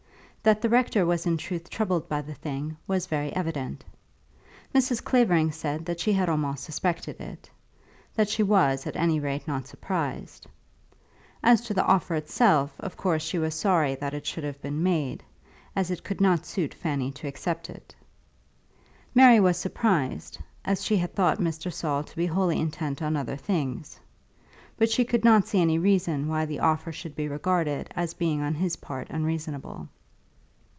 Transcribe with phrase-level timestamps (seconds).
[0.43, 3.85] That the Rector was in truth troubled by the thing was very evident.
[4.73, 5.03] Mrs.
[5.03, 7.47] Clavering said that she had almost suspected it,
[8.15, 10.47] that she was at any rate not surprised;
[11.43, 14.81] as to the offer itself, of course she was sorry that it should have been
[14.81, 15.21] made,
[15.75, 17.93] as it could not suit Fanny to accept it.
[19.13, 21.71] Mary was surprised, as she had thought Mr.
[21.71, 23.99] Saul to be wholly intent on other things;
[24.75, 28.41] but she could not see any reason why the offer should be regarded as being
[28.41, 29.87] on his part unreasonable.